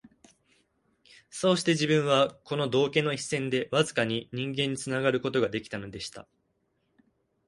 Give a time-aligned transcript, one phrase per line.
[1.29, 6.27] そうして自分は、この道化の一線でわずかに人間につながる事が出来たのでした